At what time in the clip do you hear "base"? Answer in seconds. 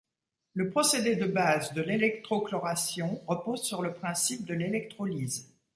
1.27-1.73